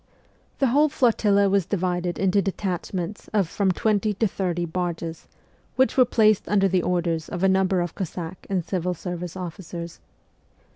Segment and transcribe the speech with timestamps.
[0.57, 0.65] The.
[0.65, 5.27] whole flotilla was divided into detachments of from twenty to thirty barges,
[5.75, 9.99] which were placed under the orders of a number of Cossack and civil service officers.